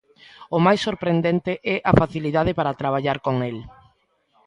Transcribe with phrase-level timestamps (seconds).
[0.55, 3.57] O máis sorprendente é a facilidade para traballar con el.